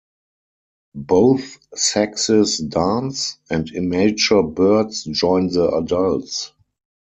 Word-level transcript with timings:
Both 0.95 1.59
sexes 1.75 2.57
dance, 2.57 3.37
and 3.51 3.69
immature 3.69 4.41
birds 4.41 5.03
join 5.03 5.49
the 5.53 5.69
adults. 5.75 6.53